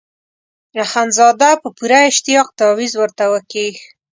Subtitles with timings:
[0.83, 3.75] اخندزاده په پوره اشتیاق تاویز ورته وکیښ.